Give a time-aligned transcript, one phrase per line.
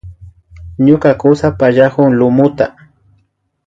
[0.85, 2.65] Ñuka kusa pallakun lumuta